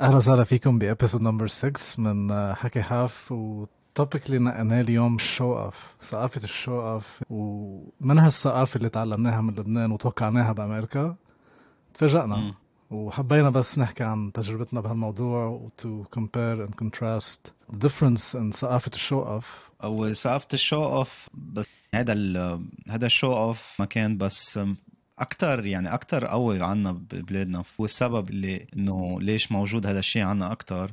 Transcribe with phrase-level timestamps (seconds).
[0.00, 5.18] أهلا وسهلا فيكم ب episode number 6 من حكي حاف وال topic اللي نقيناه اليوم
[5.18, 11.16] show off ثقافة ال show off ومن هالثقافة اللي تعلمناها من لبنان وتوقعناها بأمريكا؟
[11.94, 12.54] تفاجئنا.
[12.90, 19.22] وحبينا بس نحكي عن تجربتنا بهالموضوع to compare and contrast the difference in ثقافة الشو
[19.22, 24.18] اوف أو ثقافة ال show off بس هذا ال هذا ال show off ما كان
[24.18, 24.60] بس
[25.18, 30.52] أكثر يعني أكثر قوي عنا ببلادنا هو السبب اللي إنه ليش موجود هذا الشيء عنا
[30.52, 30.92] أكثر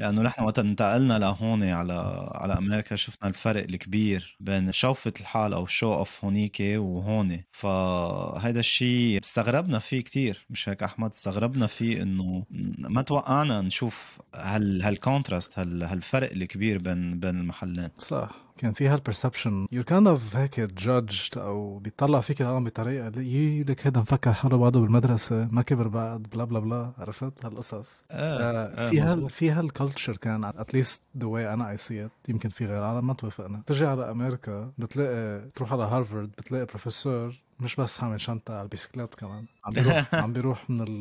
[0.00, 5.64] لأنه نحن وقت انتقلنا لهون على على أمريكا شفنا الفرق الكبير بين شوفة الحال أو
[5.64, 7.40] ال show off هونيك وهون.
[7.50, 12.44] فهذا الشيء استغربنا فيه كتير مش هيك أحمد؟ استغربنا فيه إنه
[12.78, 18.34] ما توقعنا نشوف هال هال contrast هال هالفرق الكبير بين بين المحلين صح.
[18.60, 23.62] كان في هال perception you kind of هيك judged أو بيطلع فيك العالم بطريقة يي
[23.62, 28.04] لك هيدا مفكر حاله بعده بالمدرسة ما كبر بعد بلا بلا بلا عرفت؟ هالقصص.
[28.10, 29.30] آه آه، آه في هال مزبوط.
[29.30, 32.82] في هال culture كان at least the way أنا I see it يمكن في غير
[32.82, 33.62] عالم ما توافقنا.
[33.66, 39.14] ترجع على أمريكا بتلاقي تروح على هارفارد بتلاقي بروفيسور مش بس حامل شنطة على البيسكليت
[39.14, 39.44] كمان.
[39.64, 40.98] عم بيروح عم بيروح من ال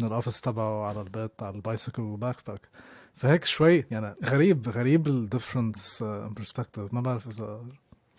[0.00, 2.60] من ال office تبعه على البيت على ال bicycle وال backpack
[3.14, 7.64] فهيك شوي يعني غريب غريب ال difference perspective ما بعرف إذا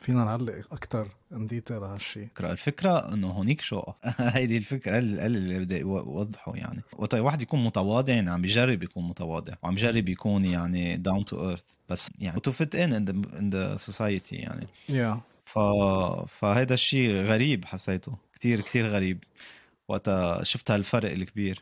[0.04, 3.84] فينا نعلق أكثر in detail على هالشيء الفكرة إنه هونيك شو؟
[4.20, 6.82] هيدي الفكرة اللي اللي بدي اوضحه يعني.
[6.94, 11.50] وقت الواحد يكون متواضع يعني عم بيجرب يكون متواضع وعم بيجرب يكون يعني down to
[11.50, 12.94] earth بس يعني to fit in
[13.40, 14.68] in the society يعني.
[14.90, 15.60] Yeah ف
[16.40, 18.16] فهيدا الشيء غريب حسيته.
[18.36, 19.24] كتير كتير غريب.
[19.88, 20.10] وقت
[20.42, 21.62] شفت هالفرق الكبير.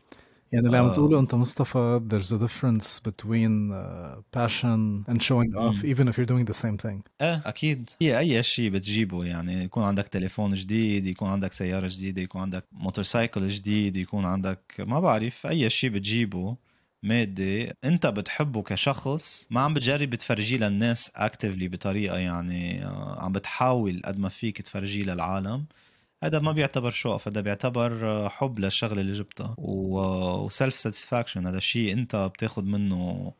[0.52, 0.92] يعني اللي عم آه.
[0.92, 6.32] تقوله أنت مصطفى there's a difference between uh, passion and showing off even if you're
[6.34, 7.02] doing the same thing.
[7.20, 7.90] إيه أكيد.
[8.02, 12.64] هي أي شيء بتجيبه يعني يكون عندك تليفون جديد يكون عندك سيارة جديدة يكون عندك
[12.72, 16.56] motorcycle جديد يكون عندك ما بعرف أي شيء بتجيبه
[17.02, 24.02] مادة أنت بتحبه كشخص ما عم بتجرب تفرجيه للناس اكتفلي بطريقة يعني آه، عم بتحاول
[24.04, 25.64] قد ما فيك تفرجيه للعالم.
[26.22, 29.54] هذا ما بيعتبر show off هذا بيعتبر آه، حب للشغلة اللي جبتها.
[29.58, 33.32] و self satisfaction هذا شيء انت بتاخد منه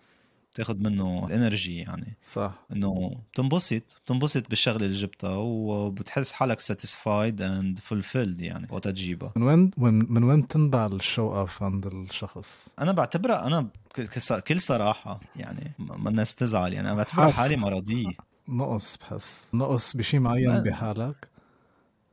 [0.54, 2.16] بتاخد منه energy يعني.
[2.22, 2.53] صح.
[2.72, 9.43] إنه بتنبسط بتنبسط بالشغلة اللي جبتها وبتحس حالك satisfied and fulfilled يعني وقت تجيبها من
[9.43, 9.70] وين
[10.12, 15.20] من وين تنبع ال show off عند الشخص؟ أنا بعتبرها أنا بك- كس- كل صراحة
[15.37, 17.34] يعني ما الناس تزعل يعني أنا بعتبرها حرف.
[17.37, 18.12] حالة مرضية.
[18.49, 19.50] نقص بحس.
[19.54, 21.28] نقص بشيء معين بحالك؟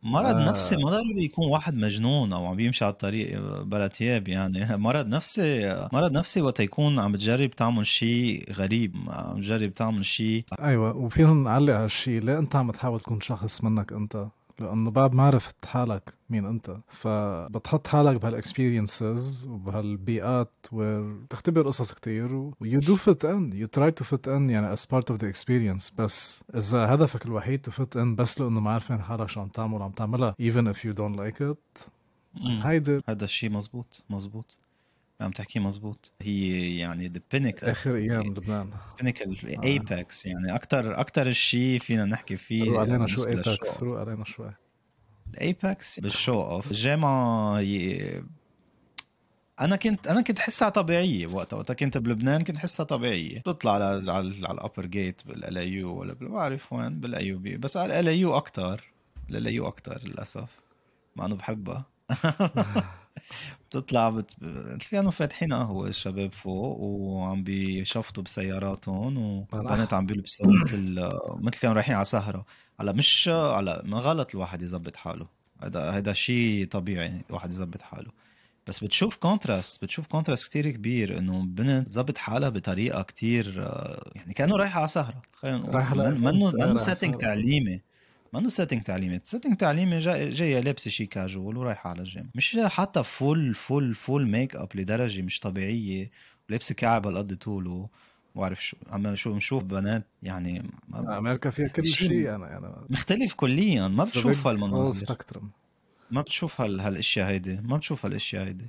[0.04, 0.50] مرض آه.
[0.50, 4.78] نفسي ما ضروري يكون واحد مجنون أو عم بيمشي على الطريق بلا تياب يعني.
[4.78, 10.44] مرض نفسي مرض نفسي وقت يكون عم بتجرب تعمل شيء غريب عم بتجرب تعمل شيء
[10.60, 14.28] أيوه وفينا نعلق هالشيء ليه أنت عم تحاول تكون شخص منك أنت؟
[14.62, 22.34] لأنه بعد ما عرفت حالك مين أنت فبتحط حالك بهال experiences وبهالبيئات وتختبر قصص كتير
[22.36, 25.26] و you do fit in you try to fit in يعني as part of the
[25.26, 25.92] experience.
[25.98, 29.82] بس إذا هدفك الوحيد to fit in بس لأنه ما عارفين حالك شو عم تعمل
[29.82, 30.36] عم تعملها.
[30.42, 31.90] Even if you don't like it
[32.36, 32.62] مم.
[32.64, 34.58] هيدي هذا الشيء مزبوط مزبوط.
[35.22, 38.70] عم تحكي مزبوط هي يعني the peak آخر أيام لبنان.
[39.02, 43.84] Pinnacle Apex يعني أكثر أكثر شيء فينا نحكي فيه روق علينا شو apex.
[43.84, 44.52] روق علينا شوي.
[45.34, 46.72] ال apex بال show off.
[46.72, 48.24] الجامعة هي
[49.60, 51.58] أنا كنت أنا كنت احسها طبيعية وقتها.
[51.58, 53.40] وقتها كنت بلبنان كنت احسها طبيعية.
[53.40, 57.58] بتطلع على على, على ال upper gate بال LAU ولا ما بعرف وين بال AUB
[57.58, 58.84] بس على ال LAU أكثر
[59.30, 60.60] ال LAU أكثر للأسف.
[61.16, 61.86] مع إنه بحبها.
[63.70, 64.32] بتطلع بت...
[64.92, 71.96] كانوا فاتحين قهوة الشباب فوق وعم بيشفطوا بسياراتهم وبنات عم بيلبسوا مثل مثل كانوا رايحين
[71.96, 72.46] على سهرة.
[72.80, 75.28] هلا مش على ما غلط الواحد يظبط حاله.
[75.64, 78.12] هذا هذا شيء طبيعي الواحد يظبط حاله.
[78.68, 83.72] بس بتشوف contrast بتشوف contrast كتير كبير إنه بنت ظبط حالها بطريقة كتير
[84.16, 85.22] يعني كأنه رايحة على سهرة.
[85.36, 85.74] خلينا نقول.
[86.20, 87.82] منه منه setting سهرة.
[88.32, 89.20] تعليمي منه setting تعليمي.
[89.24, 92.30] Setting تعليمي جاي جاية لابسة شي كاجوال ورايحة على الجيم.
[92.36, 96.12] مش حتى full full full makeup لدرجة مش طبيعية.
[96.50, 97.88] ولابسه كعب هالقد طوله
[98.36, 103.34] وبعرف شو عم شو بنشوف بنات يعني ما- أمريكا فيها كل شيء أنا يعني مختلف
[103.34, 103.88] كليا.
[103.88, 105.06] ما بتشوف هالمناظر.
[106.12, 107.60] ما بتشوف هال هالأشياء هيدي.
[107.64, 108.66] ما بتشوف هالأشياء هيدي.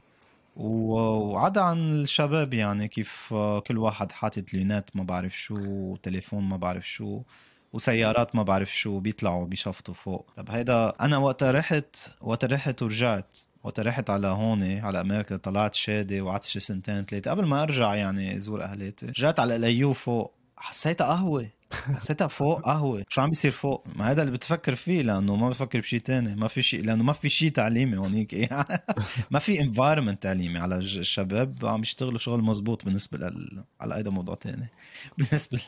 [0.57, 3.35] وعدا عن الشباب يعني كيف
[3.67, 7.23] كل واحد حاطط لينات ما بعرف شو وتليفون ما بعرف شو.
[7.73, 10.31] وسيارات ما بعرف شو بيطلعوا بيشفطوا فوق.
[10.37, 13.39] طب هيدا أنا وقت رحت وقت رحت ورجعت.
[13.65, 17.31] وقت رحت على هون على أمريكا طلعت شادي وقعدت شي سنتين ثلاثة.
[17.31, 20.35] قبل ما أرجع يعني أزور اهلاتي رجعت على ال AU فوق.
[20.57, 21.49] حسيتها قهوة.
[21.97, 23.05] حسيتها فوق قهوة.
[23.09, 26.35] شو عم بيصير فوق؟ ما هذا اللي بتفكر فيه لأنه ما بفكر بشيء تاني.
[26.37, 28.51] ما في شيء لأنه ما في شيء تعليمي هونيك
[29.31, 34.35] ما في environment تعليمي على الشباب عم يشتغلوا شغل مزبوط بالنسبة لل على هذا موضوع
[34.35, 34.69] تاني.
[35.19, 35.59] بالنسبة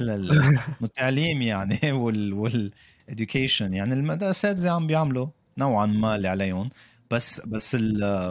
[0.81, 2.73] للتعليم يعني وال وال
[3.11, 3.61] education.
[3.61, 5.27] يعني الاساتذه عم بيعملوا
[5.59, 6.71] نوعا ما اللي عليهم.
[7.11, 7.77] بس بس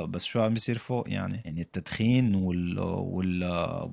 [0.10, 3.44] بس شو عم بيصير فوق يعني؟ يعني التدخين وال وال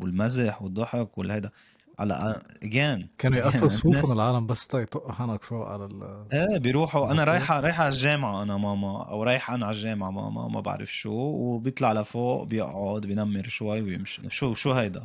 [0.02, 1.50] والمزح والضحك والهيدا.
[1.98, 7.10] على اجان كانوا يقفوا صفوفهم العالم بس تيطقوا حنك فوق على ال إيه بيروحوا.
[7.10, 10.92] أنا رايحة رايحة على الجامعة أنا ماما أو رايح أنا على الجامعة ماما ما بعرف
[10.92, 14.30] شو وبيطلع لفوق بيقعد بينمر شوي ويمشي.
[14.30, 15.04] شو شو هيدا؟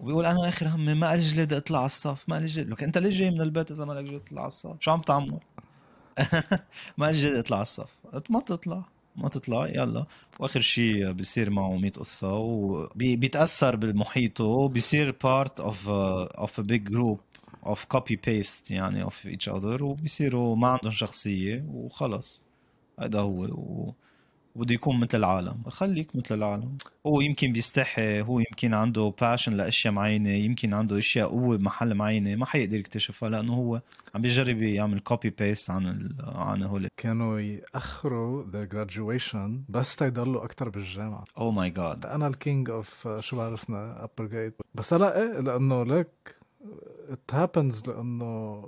[0.00, 2.98] وبيقول أنا آخر همي ما لي جلد أطلع على الصف؟ ما لي جلد لك انت
[2.98, 5.38] ليش جاي من البيت إذا ما لك جلد تطلع على الصف؟ شو عم تعمل؟
[6.98, 7.90] ما لي جلد أطلع على الصف؟
[8.30, 8.84] ما تطلع
[9.16, 10.06] ما تطلع يلا.
[10.40, 17.20] وآخر شيء بصير معه 100 قصة وبيتاثر بمحيطه بيصير part of of a big group
[17.66, 22.44] of copy paste يعني of each other وبيصيروا ما عندهم شخصية وخلص
[23.00, 23.94] هذا هو و...
[24.56, 25.62] بده يكون مثل العالم.
[25.68, 26.76] خليك مثل العالم.
[27.06, 32.34] هو يمكن بيستحي هو يمكن عنده passion لأشياء معينة يمكن عنده أشياء قوة بمحل معينة
[32.36, 33.80] ما حيقدر يكتشفها لأنه هو
[34.14, 36.16] عم بيجرب يعمل copy paste عن ال...
[36.20, 41.24] عن هول كانوا يأخروا the graduation بس تيضلوا أكثر بالجامعة.
[41.38, 45.84] oh my God أنا ال king of شو بعرفنا upper gate بس لا إيه لأنه
[45.84, 46.36] like
[47.10, 48.62] it happens لأنه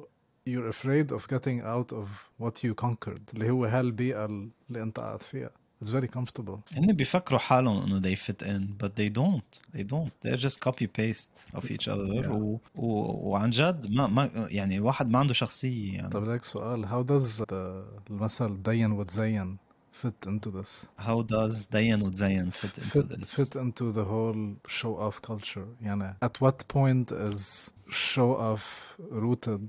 [0.51, 2.09] you're afraid of getting out of
[2.43, 5.51] what you conquered اللي هو هالبيئة اللي انت قاعد فيها.
[5.84, 6.60] It's very comfortable.
[6.78, 10.88] هن بيفكروا حالهم انه they fit in but they don't they don't they're just copy
[10.88, 12.28] paste of each other yeah.
[12.28, 12.88] و, و,
[13.30, 17.44] وعن جد ما ما يعني واحد ما عنده شخصية يعني طيب لك سؤال how does
[17.52, 19.58] the المثل دين وتزين
[20.04, 24.56] fit into this how does دين وتزين fit into fit, this fit into the whole
[24.68, 29.68] show off culture يعني at what point is show off rooted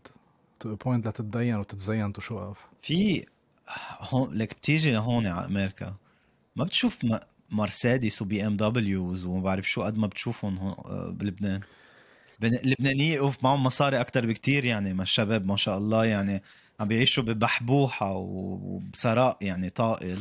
[0.60, 3.26] to a point لا تتدين وتتزين to show off في
[4.00, 5.94] هون لك بتيجي لهون على امريكا
[6.55, 7.05] ما بتشوف
[7.49, 11.61] مرسيدس و BMWs وما بعرف شو قد ما بتشوفهم هون آه، بلبنان.
[12.43, 16.43] اللبنانية أوف معهم مصاري أكثر بكتير يعني ما الشباب ما شاء الله يعني
[16.79, 20.17] عم بيعيشوا ببحبوحة وبثراء يعني طائل.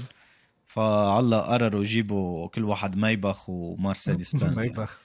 [0.66, 4.98] فعلا قرروا يجيبوا كل واحد ميبخ ومرسيدس بنز ميبخ.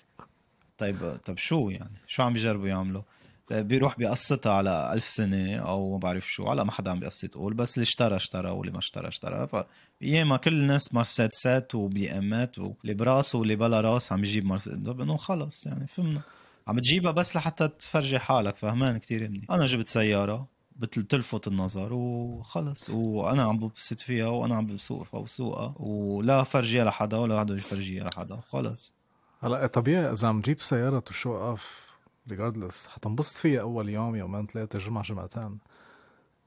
[0.78, 3.02] طيب طيب شو يعني؟ شو عم بيجربوا يعملوا؟
[3.52, 7.54] بيروح بيقسطها على ألف سنة أو ما بعرف شو على ما حدا عم بيقسط يقول
[7.54, 9.66] بس اللي اشترى اشترى واللي ما اشترى اشترى.
[10.00, 15.18] فياما كل الناس مرسيدسات وبي امات واللي براسه واللي بلا راس عم يجيب مرسيدس إنه
[15.18, 16.22] خلص يعني فهمنا.
[16.68, 19.52] عم تجيبها بس لحتى تفرجي حالك فهمان كتير منيح.
[19.52, 22.90] أنا جبت سيارة بتلفت النظر وخلص.
[22.90, 28.40] وأنا عم ببسط فيها وأنا عم بسوقها وسوقها ولا فرجيها لحدا ولا حدا يفرجيها لحدا.
[28.50, 28.94] خلص.
[29.42, 31.89] هلا طبيعي إذا عم تجيب سيارة و show off
[32.30, 35.58] regardless حتنبسط فيها أول يوم يومين ثلاثة جمعة جمعتين.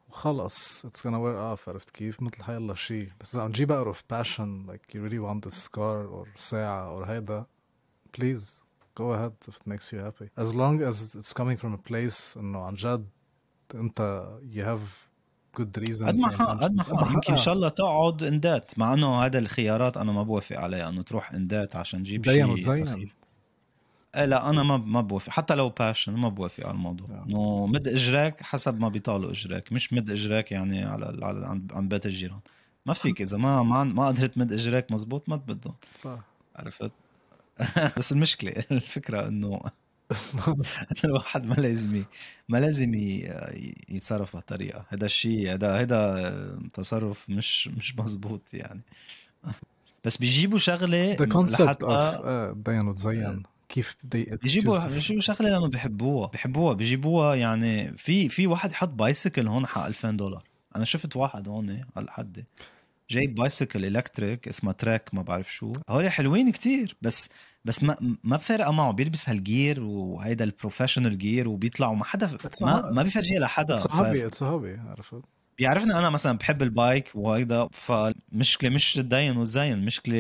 [0.09, 0.85] وخلص.
[0.85, 3.99] it's gonna wear off عرفت كيف؟ مثل حيلا شيء بس إذا عم تجيب out of
[4.15, 7.45] passion like you really want this car or ساعة or هيدا
[8.17, 8.63] please
[9.01, 10.29] go ahead if it makes you happy.
[10.37, 13.07] As long as it's coming from a place إنه عن جد
[13.75, 14.81] أنت you have
[15.61, 18.79] good reasons قد ما حق قد ما حق يمكن إن شاء الله تقعد in debt
[18.79, 22.61] مع إنه هذا الخيارات أنا ما بوافق عليها إنه تروح in debt عشان تجيب شيء
[22.61, 23.22] سخيف.
[24.15, 25.31] لا أنا ما ما بوافق.
[25.31, 27.25] حتى لو passion ما بوافق على الموضوع.
[27.27, 29.73] إنه مد إجراك حسب ما بيطالوا إجراك.
[29.73, 32.41] مش مد إجراك يعني على, على عن بيت الجيران.
[32.87, 33.21] ما فيك.
[33.21, 35.75] إذا ما ما, ما قدرت مد إجراك مزبوط ما تبدهم.
[35.99, 36.19] صح.
[36.57, 36.93] عرفت؟
[37.99, 39.61] بس المشكلة الفكرة إنه
[41.05, 42.05] الواحد ما لازم
[42.49, 42.95] ما لازم
[43.89, 44.85] يتصرف بهالطريقة.
[44.89, 48.81] هذا الشيء هذا هذا تصرف مش مش مزبوط يعني.
[50.05, 52.27] بس بيجيبوا شغلة the concept of
[52.57, 53.43] دين وتزين.
[53.73, 59.49] كيف بدي بيجيبوا بيجيبوا شغلة لأنه بحبوها بحبوها بيجيبوها يعني في في واحد يحط bicycle
[59.49, 60.45] هون حق 2000 دولار.
[60.77, 62.45] أنا شفت واحد هون على الحد
[63.11, 65.73] جايب bicycle electric اسمها Trek ما بعرف شو.
[65.89, 67.31] هول حلوين كتير بس
[67.65, 72.39] بس ما ما فارقة معه بيلبس هال gear وهيدا ال professional gear وبيطلع وما حدا
[72.63, 73.75] ما ما بيفرجيها لحدا
[74.27, 75.23] it's hobby عرفت؟
[75.59, 80.17] بيعرفني أنا مثلا بحب ال bike وهيدا فمشكله مش التدين والزين المشكلة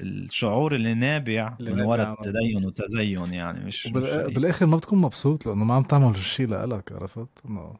[0.00, 4.26] الشعور اللي نابع اللي من وراء التدين والتزين يعني مش, وبال...
[4.26, 7.74] مش بالآخر ما بتكون مبسوط لأنه ما عم تعمل الشيء لك عرفت؟ إنه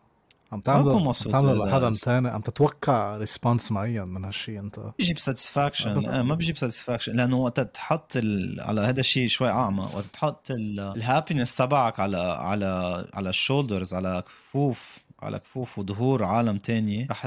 [0.52, 4.80] عم تعمل عم تعمل لحدا ثاني عم تتوقع response معين من هالشيء أنت.
[4.98, 8.60] بيجيب satisfaction آه ما بيجيب satisfaction لأنه وقت تحط ال...
[8.60, 13.94] على هذا الشيء شوي أعمى وقت تحط ال happiness تبعك على على على ال shoulders
[13.94, 15.07] على كفوف.
[15.22, 17.26] على كفوف وظهور عالم تاني رح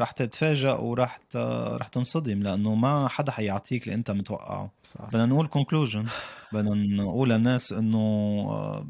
[0.00, 1.20] رح تتفاجئ ورح
[1.76, 4.70] رح تنصدم لأنه ما حدا حيعطيك اللي أنت متوقعه.
[4.82, 5.04] صح.
[5.04, 6.06] بدنا نقول conclusion
[6.52, 8.84] بدنا نقول للناس إنه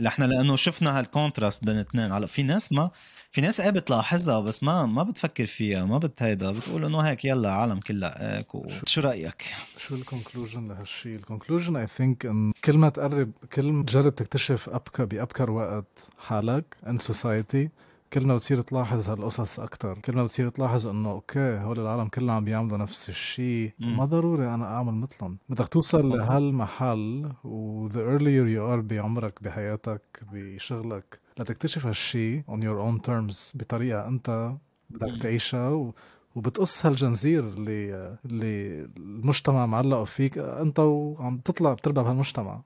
[0.00, 2.90] نحن لأنه شفنا هال contrast بين الاثنين هلا في ناس ما
[3.32, 7.52] في ناس إيه بتلاحظها بس ما ما بتفكر فيها ما بتهيدا بتقول إنه هيك يلا
[7.52, 8.38] عالم كلها.
[8.38, 8.46] هيك
[8.86, 9.44] شو رأيك؟
[9.76, 14.14] شو ال conclusion لهالشيء؟ ال conclusion I think إن كل ما تقرب كل ما تجرب
[14.14, 17.70] تكتشف أبكر بأبكر وقت حالك in society
[18.12, 22.30] كل ما بتصير تلاحظ هالقصص أكثر كل ما بتصير تلاحظ إنه okay هول العالم كلهم
[22.30, 25.38] عم بيعملوا نفس الشيء ما ضروري أنا أعمل مثلهم.
[25.48, 32.78] بدك توصل لهالمحل و the earlier you are بعمرك بحياتك بشغلك لتكتشف هالشيء on your
[32.86, 34.52] own terms بطريقة أنت
[34.90, 35.94] بدك تعيشها و...
[36.34, 42.62] وبتقص هالجنزير اللي اللي المجتمع معلقه فيك أنت وعم تطلع بتربى بهالمجتمع.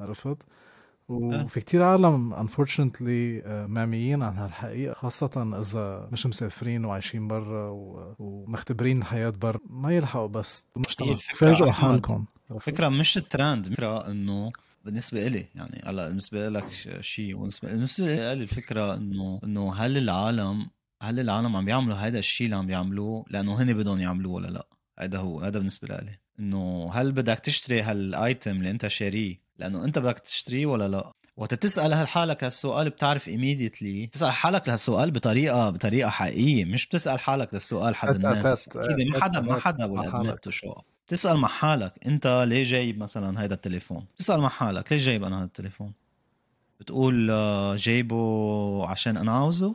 [0.00, 0.36] عرفت؟
[1.08, 7.70] وفي كتير عالم unfortunately آه، معميين عن هالحقيقة خاصة إذا مش مسافرين وعايشين برا
[8.18, 11.16] ومختبرين الحياة برا ما يلحقوا بس المجتمع.
[11.34, 12.24] فاجئوا حالكم.
[12.60, 14.52] فكرة مش الترند فكرة إنه
[14.84, 20.70] بالنسبة إلي يعني هلأ بالنسبة لك شيء بالنسبة لي الفكرة إنه إنه هل العالم
[21.02, 24.66] هل العالم عم بيعملوا هذا الشيء اللي عم بيعملوه لأنه هن بدهم يعملوه ولا لأ؟
[24.98, 29.98] هذا هو هذا بالنسبة لي إنه هل بدك تشتري هالآيتم اللي أنت شاريه؟ لأنه أنت
[29.98, 36.10] بدك تشتريه ولا لأ؟ وقت تسأل حالك هالسؤال بتعرف ايميديتلي تسأل حالك لهالسؤال بطريقة بطريقة
[36.10, 38.68] حقيقية مش بتسأل حالك للسؤال حد الناس.
[38.68, 40.74] أكيد ما حدا ما حدا ولا شو.
[41.08, 45.38] تسأل مع حالك أنت ليه جايب مثلا هيدا التليفون؟ تسأل مع حالك ليه جايب أنا
[45.38, 45.92] هذا التليفون؟
[46.80, 49.74] بتقول آه، جايبه عشان أنا عاوزه؟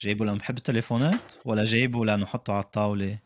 [0.00, 3.18] جايبه لأنه بحب التليفونات؟ ولا جايبه لأنه حطه على الطاولة؟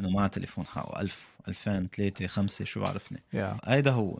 [0.00, 3.68] إنه معه تليفون حقه 1000 2000 3 5 شو بعرفني؟ Yeah.
[3.68, 4.18] هيدا هو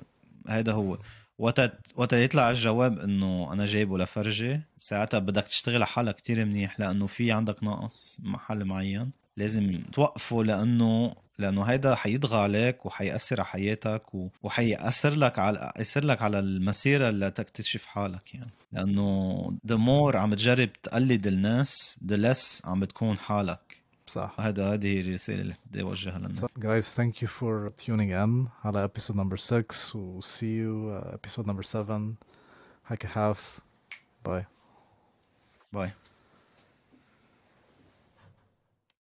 [0.49, 0.99] هيدا هو.
[1.39, 6.81] وقت وقت يطلع الجواب إنه أنا جايبه لفرجة ساعتها بدك تشتغل على حالك كتير منيح
[6.81, 9.11] لأنه في عندك ناقص محل معين.
[9.37, 14.03] لازم توقفه لأنه لأنه هيدا حيضغى عليك وحيأثر على حياتك
[14.43, 18.51] وحيأثر لك على يأثر لك على المسيرة اللي تكتشف حالك يعني.
[18.73, 19.39] لأنه
[19.69, 23.87] the more عم تجرب تقلد الناس the less عم بتكون حالك.
[24.07, 24.35] صح.
[24.39, 29.15] هذا هذه الرسالة اللي بدي أوجهها لنا guys thank you for tuning in على episode
[29.15, 32.15] number 6 و see you episode number 7
[32.85, 33.59] حكي حاف
[34.25, 34.45] باي
[35.73, 35.91] باي